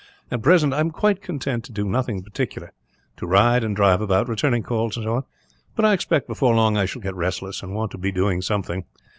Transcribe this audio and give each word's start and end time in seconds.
At 0.31 0.41
present, 0.41 0.73
I 0.73 0.79
am 0.79 0.89
quite 0.89 1.21
content 1.21 1.63
to 1.65 1.71
do 1.71 1.87
nothing 1.87 2.23
particular 2.23 2.73
to 3.17 3.27
ride 3.27 3.63
and 3.63 3.75
drive 3.75 4.01
about, 4.01 4.27
return 4.27 4.63
calls, 4.63 4.97
and 4.97 5.03
so 5.03 5.13
on 5.17 5.23
but 5.75 5.85
I 5.85 5.93
expect, 5.93 6.25
before 6.27 6.53
very 6.53 6.57
long, 6.57 6.75
I 6.75 6.85
shall 6.85 7.03
get 7.03 7.13
restless, 7.13 7.61
and 7.61 7.75
want 7.75 7.91
to 7.91 7.99
be 7.99 8.11
doing 8.11 8.41
something. 8.41 8.85